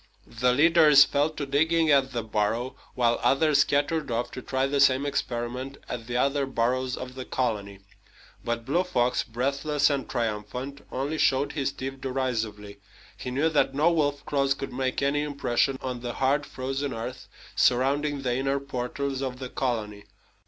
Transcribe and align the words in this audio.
The 0.25 0.51
leaders 0.51 1.03
fell 1.05 1.29
to 1.29 1.45
digging 1.45 1.91
at 1.91 2.11
the 2.11 2.23
burrow, 2.23 2.75
while 2.95 3.19
others 3.21 3.59
scattered 3.59 4.09
off 4.09 4.31
to 4.31 4.41
try 4.41 4.65
the 4.65 4.79
same 4.79 5.05
experiment 5.05 5.77
at 5.87 6.07
the 6.07 6.17
other 6.17 6.47
burrows 6.47 6.97
of 6.97 7.13
the 7.13 7.23
colony. 7.23 7.81
But 8.43 8.65
Blue 8.65 8.83
Fox, 8.83 9.21
breathless 9.21 9.91
and 9.91 10.09
triumphant, 10.09 10.83
only 10.91 11.19
showed 11.19 11.51
his 11.51 11.71
teeth 11.71 12.01
derisively. 12.01 12.79
He 13.15 13.29
knew 13.29 13.47
that 13.49 13.75
no 13.75 13.91
wolf 13.91 14.25
claws 14.25 14.55
could 14.55 14.73
make 14.73 15.03
any 15.03 15.21
impression 15.21 15.77
on 15.83 15.99
the 15.99 16.13
hard 16.13 16.47
frozen 16.47 16.95
earth 16.95 17.27
surrounding 17.55 18.23
the 18.23 18.33
inner 18.35 18.59
portals 18.59 19.21
of 19.21 19.37
the 19.37 19.49
colony. 19.49 20.05